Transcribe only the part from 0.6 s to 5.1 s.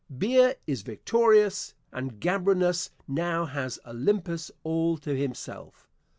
is victorious, and Gambrinus now has Olympus all